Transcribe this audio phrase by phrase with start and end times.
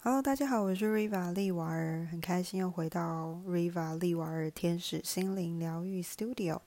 [0.00, 6.60] Hello，大家好，我是 Riva 利瓦尔，很开心又回到 Riva 利瓦尔天使心灵疗愈 Studio。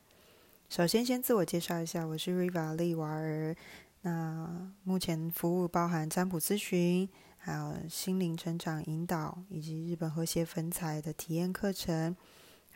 [0.68, 3.56] 首先，先自我介绍一下，我是 Riva 利瓦尔。
[4.02, 7.08] 那目前服务包含占卜咨询，
[7.38, 12.14] 还有心灵成长引导，以及日本和谐粉彩的体验课程。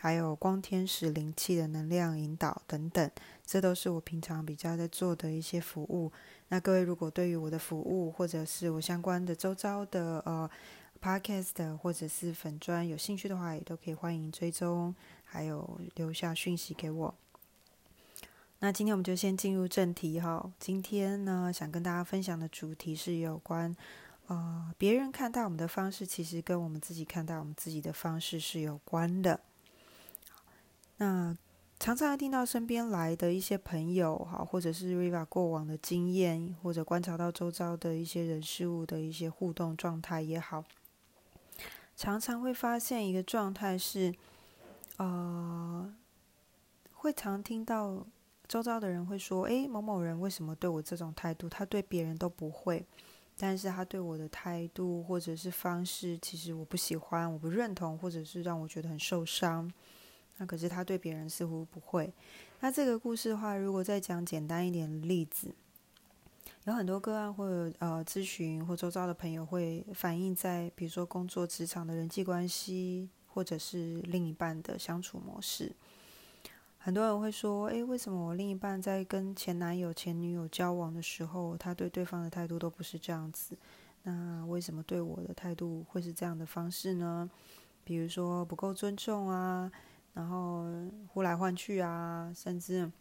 [0.06, 3.10] 还有光天使灵气的能量引导等等，
[3.44, 6.12] 这都是我平常比较在做的一些服务。
[6.50, 10.48] 那各位如果对于我的服务或者是我相关的周遭的呃
[11.02, 17.16] podcast 或者是粉砖有兴趣的话，也都可以欢迎追踪，还有留下讯息给我。
[18.60, 20.52] 那今天我们就先进入正题哈。
[20.60, 23.76] 今天呢，想跟大家分享的主题是有关
[24.28, 29.40] 呃别人看待我们的方式，其实跟我们自己看待我们自己的方式是有关的。
[30.98, 31.36] 那
[31.78, 40.64] 常常听到身边来的一些朋友哈，或者是 Riva 过往的经验，或者观察到周遭的一些人事物的一些互动状态也好，
[41.98, 44.16] 常常会发现一个状态是，
[44.96, 45.94] 呃，
[46.94, 48.08] 会常听到
[48.48, 51.50] 周遭的人会说：“诶，某某人为什么对我这种态度？
[51.50, 52.86] 他对别人都不会，
[53.38, 59.70] 但是他对我的态度或者是方式，其实我不喜欢，我不认同，或者是让我觉得很受伤。”
[60.38, 62.14] 那可是他对别人似乎不会。
[62.60, 65.54] 那这个故事的话，如果再讲简单一点的例子，
[66.64, 75.72] 有很多个案或者呃咨询或周遭的朋友会反映在，比如说工作职场的人际关系，或者是另一半的相处模式。
[76.80, 83.58] 很多人会说：“诶，为什么我另一半在跟前男友、前女友交往的时候，他对对方的态度都不是这样子？
[84.04, 87.30] 那为什么对我的态度会是这样的方式呢？
[87.84, 89.72] 比如说不够尊重啊。”
[90.16, 90.66] 然后
[91.10, 92.92] 呼来唤去啊，甚至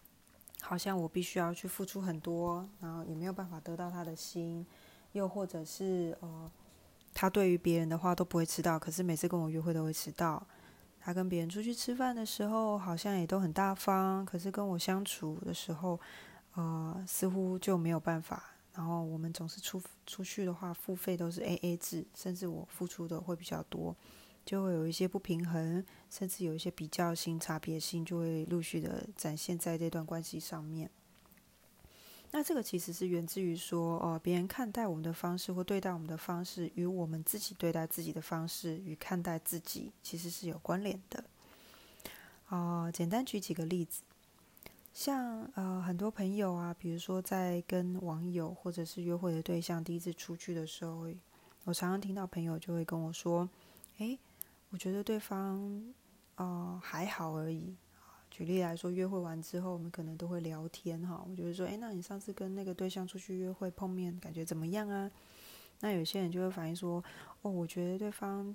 [0.60, 4.66] 好像我必须要去付出很多，然后也没有办法得到他的心，
[5.12, 6.50] 又或者是呃，
[7.14, 10.46] 他对于别人的话都不会迟到，可是每次跟我约会都会迟到。
[11.00, 16.00] 他跟别人出去吃饭的时候，好像也都很大方，可是跟我相处的时候，
[16.54, 18.42] 呃，似乎就没有办法。
[18.72, 23.94] 然后我们总是出出去的话，付费都是 A A 制，甚至我付出的会比较多。
[24.44, 30.90] 就会有一些不平衡，甚至有一些比较性、差别性，就会陆续的展现在这段关系上面。
[32.30, 41.22] 那这个其实是源自于说，哦，别人看待我们的方式或对待我们的方式，与我们自己对待自己的方式与看待自己，其实是有关联的。
[42.48, 44.02] 哦，简单举几个例子，
[44.92, 51.06] 像呃很多朋友啊，比如说在跟网友或者是约会的对象第一次出去的时候，
[51.62, 53.48] 我常常听到朋友就会跟我说，
[53.98, 54.18] 诶。
[54.74, 55.84] 我觉得对方，
[56.34, 57.76] 呃，还好而已。
[58.28, 61.24] 举例来说，约会完之后，我们可能都会聊天哈。
[61.30, 65.08] 我觉得说，哎，那你上次跟那个对象出去约会碰面，感觉怎么样啊？
[65.78, 67.00] 那有些人就会反映说，
[67.42, 68.52] 哦，我觉得对方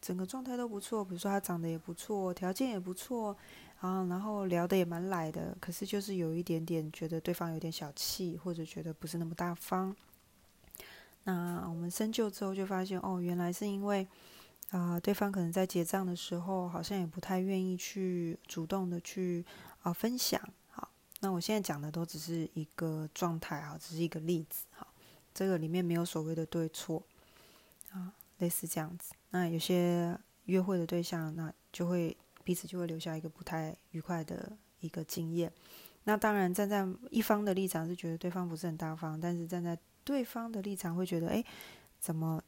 [0.00, 3.36] 整个状态都不错，比如说他长得也不错，条件也不错，
[3.80, 5.54] 啊，然后聊得也蛮来的。
[5.60, 9.94] 可是就是有一点点觉得对方有点小气，或者觉得不是那么大方。
[11.24, 14.08] 那我们深究之后就发现，哦，原来是因为。
[14.70, 19.42] 啊，对方可能在结账的时候，好像也不太愿意去主动的去
[19.82, 20.38] 啊分享。
[20.68, 20.90] 好，
[21.20, 24.66] 那我现在讲的都只是一个状态啊，只是一个例子。
[24.72, 24.86] 好，
[25.32, 27.02] 这个里面没有所谓的对错
[27.92, 29.14] 啊，类似这样子。
[29.30, 30.14] 那有些
[30.44, 32.14] 约会的对象，那就会
[32.44, 35.50] 彼此就会留下一个不太愉快的一个经验。
[36.04, 41.42] 那当然，站在一方的立场是觉得对方不是很大方，但是站在对方的立场会觉得，哎，
[41.98, 42.42] 怎么？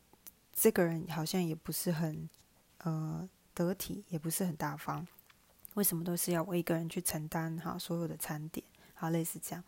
[0.60, 2.28] 这个人好像也不是很，
[2.84, 5.08] 呃，得体，也不是很大方。
[5.72, 8.62] 为什么都是要我一个人去承担哈所有的餐点？
[8.92, 9.64] 好，类似这样。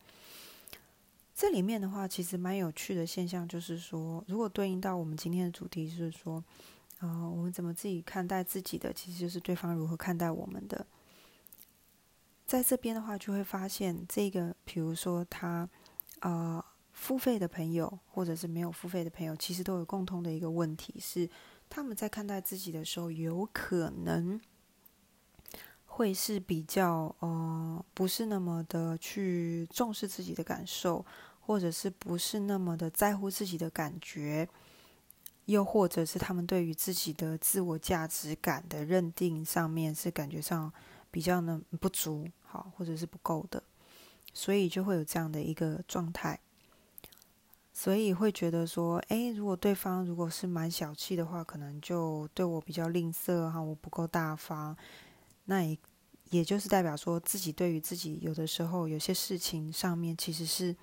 [1.33, 6.43] 这里面的话，其实蛮有趣的现象，就是说，如果对应到我们今天的主题，是说，
[6.99, 10.85] 呃，我们怎么自己看待自己的，其实就是对方如何看待我们的。
[12.45, 15.67] 在这边的话，就会发现这个，比如说他，
[16.19, 16.63] 啊。
[17.03, 21.29] 付费的朋友，或者是没有付费的朋友，其实都有共通的一个问题，是
[21.69, 24.39] 他们在看待自己的时候，有可能
[25.85, 31.05] 会是比较呃，不是那么的去重视自己的感受，
[31.41, 34.47] 或者是不是那么的在乎自己的感觉，
[35.47, 40.71] 又或者是他们对于自己的自我价值感的认定上面是感觉上
[41.11, 43.61] 比较呢不足，好，或者是不够的，
[44.33, 46.39] 所以就会有这样的一个状态。
[47.83, 54.73] 所以会觉得说，诶，如果对方如果是蛮小气的话，可能就对我比较吝啬哈，我不够大方。
[55.43, 55.77] 那也
[56.29, 60.73] 也就是代表说自己对于自己有的时候有些事情上面其实是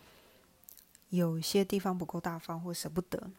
[1.08, 3.30] 有些地方不够大方或舍不得。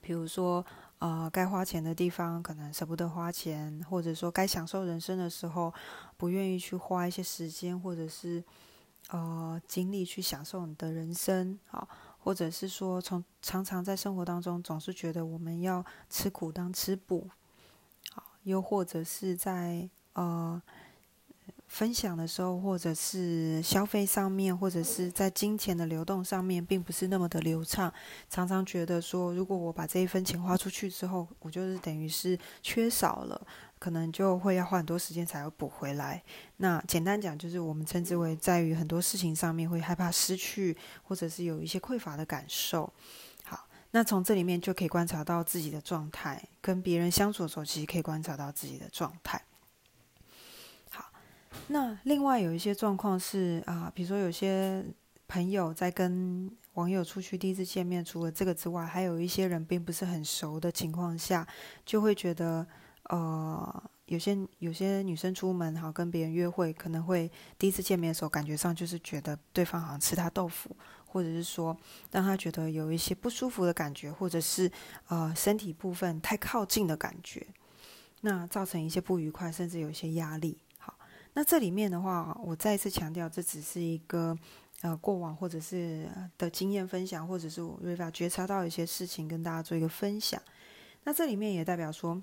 [0.00, 0.64] 比如说，
[0.98, 5.70] 呃，该花钱的地方可能舍不得花钱，或者说该享受人生的时候，
[6.16, 8.42] 不愿意去花一些时间或者是
[9.10, 11.86] 呃精力去享受你的人生，好，
[12.28, 17.26] 或者是说从常常在生活当中总是觉得我们要吃苦当吃补，
[18.12, 20.60] 好，又或者是在呃。
[21.68, 27.92] 分享的时候，或者是消费上面，或者是在金钱的流动上面，并不是那么的流畅。
[28.30, 33.46] 常常觉得说，如果我把这一分钱花出去之后，我就是等于是缺少了，
[33.78, 36.22] 可能就会要花很多时间才会补回来。
[36.56, 42.92] 那简单讲，就是我们称之为在于很多事情上面会害怕失去，或者是有一些匮乏的感受。
[43.44, 49.42] 好，那从这里面就可以观察到自己的状态，跟别人相处的时候，其实可以观察到自己的状态。
[50.90, 51.10] 好
[51.68, 54.84] 那另外有一些状况是啊，比如说有些
[55.26, 61.46] 朋友在跟网友出去第一次见面，除了这个之外，还有一些人并不是很熟的情况下，
[61.84, 62.66] 就会觉得
[63.08, 70.76] 呃，有些有些女生出门好跟别人约会，可能会第一次见面的时候，感觉上就是觉得对方好像吃她豆腐，
[71.06, 71.76] 或者是说
[72.10, 74.70] 让她觉得有一些不舒服的感觉，或者是
[75.08, 77.46] 呃身体部分太靠近的感觉，
[78.20, 80.58] 那造成一些不愉快，甚至有一些压力。
[80.78, 80.94] 好
[81.32, 84.36] 那这里面的话，我再一次强调，这只是一个
[84.82, 86.06] 呃过往或者是
[86.36, 90.38] 的经验分享，或者是我瑞法觉察到一些事情，跟大家做一个分享。
[91.04, 92.20] 那这里面也代表说，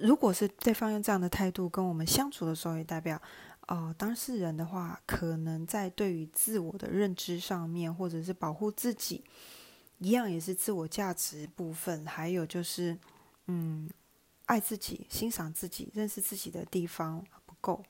[0.00, 3.20] 如果是对方用这样的态度跟我们相处的时候，也代表
[3.68, 9.24] 哦，当事人的话，可能在对于自我的认知上面，或者是保护自己，
[9.98, 12.98] 一样也是自我价值部分，还有就是
[13.46, 13.88] 嗯，
[14.46, 17.54] 爱自己、欣赏自己、认识自己的地方不。
[17.60, 17.84] 够，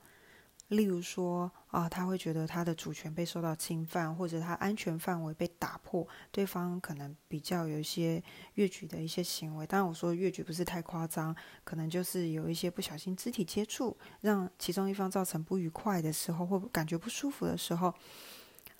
[0.69, 8.23] 例如说啊，他会觉得他的主权被受到侵犯，或者他安全范围被打破，对方可能比较有一些
[8.53, 9.65] 越矩的一些行为。
[9.65, 17.91] 当然，我说越矩不是太夸张，可能就是有一些不小心肢体接触，让其中一方造成不愉快的时候，或感觉不舒服的时候，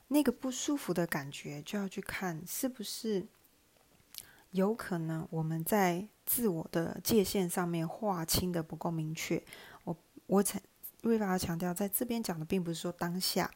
[0.10, 3.26] 那个不舒服的感觉就要去看是不是
[4.52, 9.44] 有可能我们在自我的界限上面划清的不够明确。
[9.86, 9.98] 我
[10.28, 10.62] 我曾。
[11.02, 13.50] 瑞法要强调，在这边讲的并不是说当下，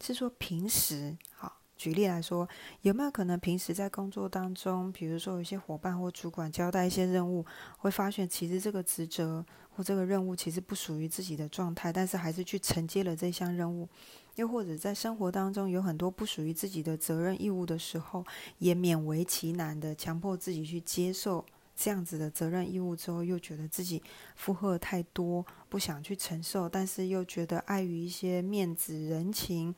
[0.00, 1.16] 是说平时。
[1.34, 2.48] 好，举例来说，
[2.82, 7.44] 有没有可能平时在工作当中，比如说有一些伙伴或主管交代一些任务，
[7.78, 13.88] 会发现其实这个职责或这个任务其实不属于自己的状态，但是还是去承接了这项任务。
[14.36, 18.24] 又或者在生活当中有很多不属于自己的责任义务的时候，
[18.58, 21.44] 也勉为其难的强迫自己去接受。
[21.76, 24.02] 这样子的责任义务之后，又觉得自己
[24.36, 29.74] 负荷太多，不想去承受，但是又觉得碍于一些面子、人情，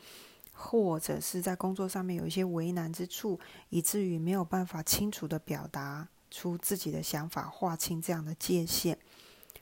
[0.52, 3.40] 或者是在工作上面有一些为难之处，
[3.70, 8.96] 以至于没有办法清楚的表达出自己的想法，划清这样的界限，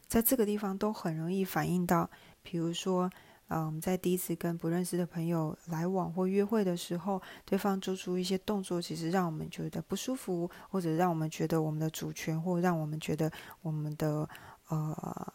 [0.06, 2.10] 在这个地方都很容易反映到，
[2.42, 3.10] 比如说。
[3.46, 13.31] 啊，我们在第一次跟不认识的朋友来往或约会的时候，对方做出一些动作，其实让我们觉得不舒服，或者让我们觉得我们的主权，或让我们觉得
[13.61, 14.29] 我们的
[14.69, 15.32] 呃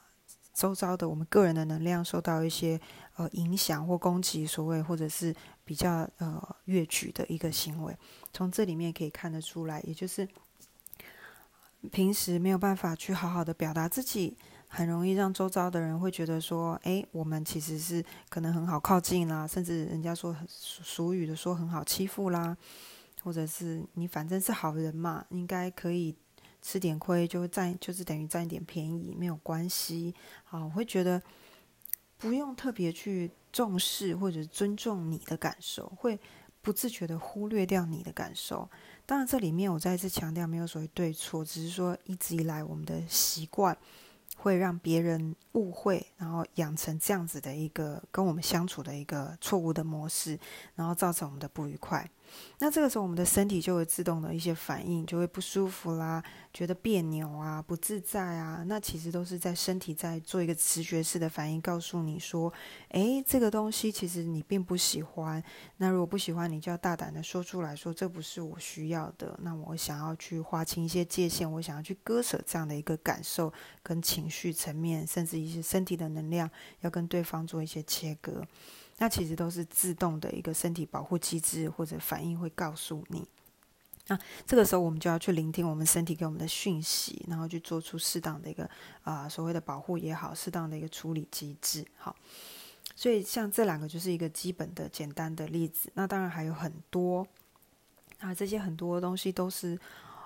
[0.54, 2.82] 周遭的我们个人的能量受到一些
[3.16, 5.34] 呃影响或攻击，所谓或者是
[5.64, 7.96] 比较呃越矩的一个行为，
[8.34, 10.28] 从这里面可以看得出来，也就是
[11.92, 14.36] 平时没有办法去好好的表达自己。
[14.72, 22.56] 很容易让周遭的人会觉得说，哎，我们其实是可能很好靠近啦，甚至人家说俗语的说很好欺负啦，
[23.24, 26.16] 或者是你反正是好人嘛，应该可以
[26.62, 30.14] 吃点亏就占，就是等于占一点便宜，没有关系。
[30.44, 31.20] 好，我会觉得
[32.18, 36.20] 不用特别去重视或者尊重你的感受，会
[36.62, 38.70] 不自觉的忽略掉你的感受。
[39.08, 43.76] 当然，这里面我再次强调，没有所谓对错，只是说一直以来我们的习惯。
[44.42, 50.40] 会让别人误会，然后养成这样子的一个跟我们相处的一个错误的模式，
[50.76, 52.10] 然后造成我们的不愉快。
[52.60, 56.22] 那这个时候，我们的身体就会自动的一些反应，就会不舒服啦，
[56.54, 58.64] 觉得别扭啊，不自在啊。
[58.68, 62.52] 那其实都是在身体在做一个直觉式的反应，告诉你说
[62.92, 65.42] ：“诶，这个东西其实你并不喜欢。
[65.78, 69.40] 那如果不喜欢，你就要大胆的说出来说，这不是我需要的。
[69.42, 76.50] 那我想要去划清一些界限，我想要去割舍这样的一个感受跟情绪层面，甚至一些身体的能量，
[76.82, 78.46] 要跟对方做一些切割。”
[79.00, 83.28] 那其实都是自动的一个身体保护机制或者反应会告诉你。
[84.08, 88.70] 那这个时候我们就要去聆听我们身体给我们的讯息，然后去做出适当的一个
[89.04, 91.86] 啊所谓的保护也好，适当的一个处理机制。
[91.96, 92.16] 好，
[92.96, 95.92] 所以像这两个就是一个基本的简单的例子。
[95.94, 97.26] 那当然还有很多
[98.20, 99.80] 啊，这些很多东西都是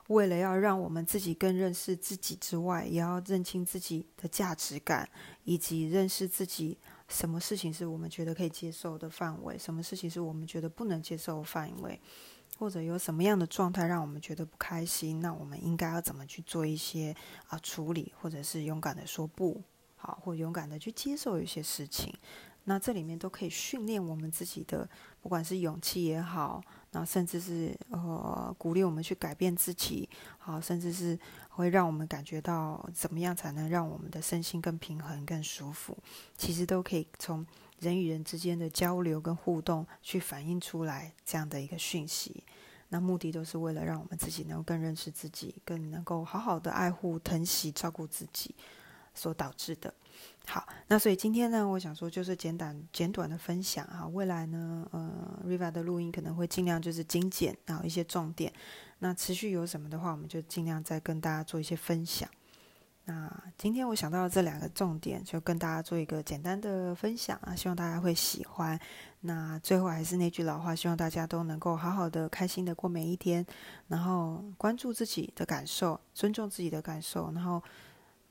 [0.07, 5.07] 为了要让我们自己更认识自己之外，也要认清自己的价值感，
[5.43, 11.99] 以及认识自己什么事情是我们觉得可以接受的范围，什么事情是我们觉得不能接受的范围，
[12.57, 17.15] 或者有什么样的状态让我们觉得不开心，那我们应该要怎么去做一些
[17.47, 19.61] 啊处理，或者是勇敢的说不
[19.95, 22.13] 好，或勇敢的去接受一些事情。
[22.65, 30.07] 那这里面都可以训练我们自己的，不管是勇气也好，那甚至是呃鼓励我们去改变自己，
[30.37, 31.19] 好，甚至是
[31.55, 35.95] 会让我们感觉到怎么样才能让我们的身心更平衡、更舒服，
[36.35, 37.45] 其实都可以从
[37.79, 42.43] 人与人之间的交流跟互动去反映出来这样的一个讯息。
[42.89, 48.53] 那目的都是为了让我们自己能够更认识自己，更能够好好的爱护、疼惜、照顾自己
[49.13, 49.93] 所导致的。
[50.45, 54.07] 好，那所以今天呢，我想说就是简短简短的分享哈。
[54.07, 58.51] 未来呢，呃，Riva 的录音可能会尽量就是精简，然后一些重点。
[58.99, 62.29] 那持续有什么的话，我们就尽量再跟大家做一些分享。
[63.05, 68.79] 那今天我想到这两个重点，就跟大家做一个简单的分享啊，希望大家会喜欢。
[69.21, 73.45] 那最后还是那句老话，希望大家都能够好好的、开心的过每一天，
[73.89, 77.61] 然后关注自己的感受，尊重自己的感受，然后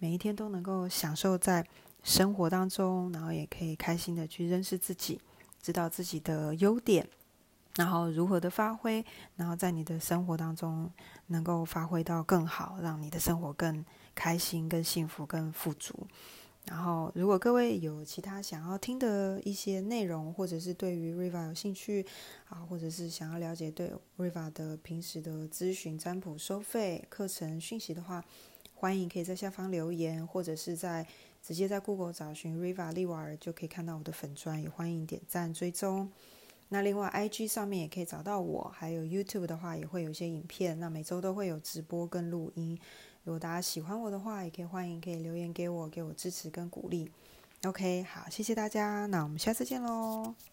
[0.03, 1.65] 每一天都能够享受在。
[2.05, 5.21] 生活当中，然后也可以开心的去认识自己，
[5.63, 7.09] 知道自己的优点，
[7.77, 9.05] 然后如何的发挥，
[9.37, 10.91] 然后在你的生活当中
[11.29, 13.85] 能够发挥到更好，让你的生活更
[14.17, 15.95] 开心、更幸福、更富足。
[16.65, 22.05] 然后，如果各位有其他想要听的一些内容，或者是对于 Riva 有兴趣
[22.49, 28.25] 啊，或者是想要了解对 Riva 的平时的咨询、占卜、收费课程讯息的话，
[28.83, 31.07] 欢迎可以在下方留言，或者是在。
[31.41, 36.09] 直接在 Google 找寻 Riva 利瓦尔就可以看到我的粉砖，也欢迎点赞追踪。
[36.69, 40.79] 那另外 IG 上面也可以找到我，还有 YouTube 的话也会有一些影片。
[40.79, 42.79] 那每周都会有直播跟录音。
[43.25, 47.11] 如果大家喜欢我的话，也可以欢迎可以留言给我，给我支持跟鼓励。
[47.65, 50.52] OK，好，谢谢大家，那我们下次见喽。